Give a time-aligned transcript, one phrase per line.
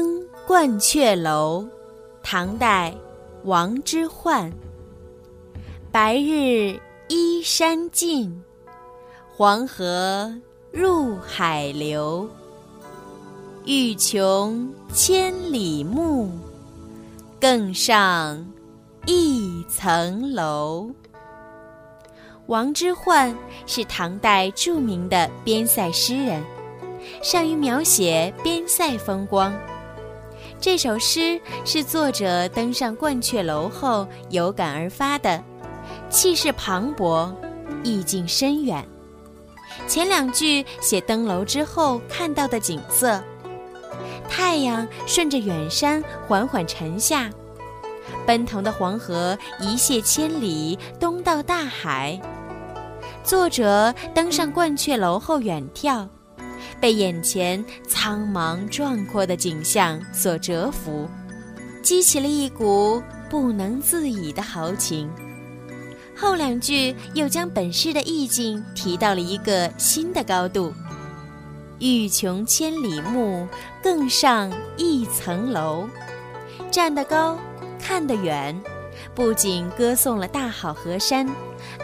[0.00, 1.68] 登鹳雀楼，
[2.22, 2.94] 唐代，
[3.44, 4.50] 王之涣。
[5.92, 8.42] 白日依山尽，
[9.36, 10.34] 黄河
[10.72, 12.26] 入海流。
[13.66, 16.30] 欲穷千里目，
[17.38, 18.42] 更上
[19.04, 20.88] 一层楼。
[22.46, 23.34] 王之涣
[23.66, 26.42] 是唐代著名的边塞诗人。
[27.22, 29.52] 善于描写边塞风光。
[30.60, 35.42] 这首诗是作者登上鹳雀楼后有感而发的，
[36.10, 37.34] 气势磅礴，
[37.82, 38.86] 意境深远。
[39.88, 43.22] 前两句写登楼之后看到的景色：
[44.28, 47.30] 太阳顺着远山缓缓沉下，
[48.26, 52.20] 奔腾的黄河一泻千里东到大海。
[53.24, 56.06] 作者登上鹳雀楼后远眺。
[56.80, 61.08] 被眼前苍茫壮阔的景象所折服，
[61.82, 65.10] 激起了一股不能自已的豪情。
[66.16, 70.72] 后两句又将本诗的意境提到了一个新的高度：
[71.78, 73.46] 欲穷千里目，
[73.82, 75.88] 更上一层楼。
[76.70, 77.38] 站得高，
[77.80, 78.58] 看得远，
[79.14, 81.28] 不仅歌颂了大好河山。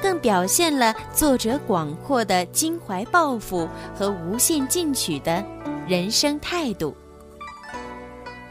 [0.02, 5.44] 更表现了作者广阔的襟怀抱负和无限进取的
[5.86, 6.96] 人生态度。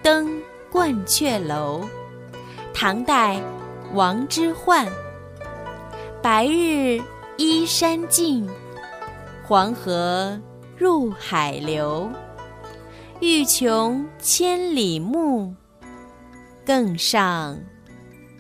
[0.02, 0.40] 登
[0.72, 1.84] 鹳雀楼，
[2.74, 3.42] 唐代，
[3.94, 4.88] 王之涣。
[6.22, 7.02] 白日
[7.38, 8.48] 依山尽，
[9.44, 10.40] 黄河
[10.78, 12.10] 入海流。
[13.20, 15.56] 欲穷千里目，
[16.66, 17.58] 更上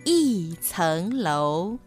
[0.07, 1.79] 一层楼。